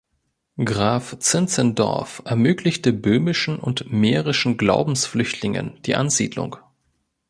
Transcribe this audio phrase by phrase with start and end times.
[0.57, 6.57] Graf Zinzendorf ermöglichte böhmischen und mährischen Glaubensflüchtlingen die Ansiedlung.